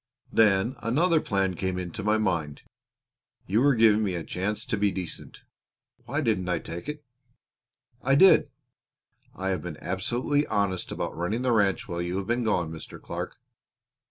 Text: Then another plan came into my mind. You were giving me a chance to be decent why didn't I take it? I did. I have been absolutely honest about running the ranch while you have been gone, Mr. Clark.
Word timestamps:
Then 0.33 0.75
another 0.79 1.21
plan 1.21 1.53
came 1.55 1.77
into 1.77 2.01
my 2.01 2.17
mind. 2.17 2.63
You 3.45 3.61
were 3.61 3.75
giving 3.75 4.03
me 4.03 4.15
a 4.15 4.23
chance 4.23 4.65
to 4.65 4.75
be 4.75 4.89
decent 4.91 5.43
why 6.05 6.21
didn't 6.21 6.49
I 6.49 6.57
take 6.57 6.89
it? 6.89 7.05
I 8.01 8.15
did. 8.15 8.49
I 9.35 9.49
have 9.49 9.61
been 9.61 9.77
absolutely 9.79 10.47
honest 10.47 10.91
about 10.91 11.15
running 11.15 11.43
the 11.43 11.51
ranch 11.51 11.87
while 11.87 12.01
you 12.01 12.17
have 12.17 12.25
been 12.25 12.43
gone, 12.43 12.71
Mr. 12.71 12.99
Clark. 12.99 13.37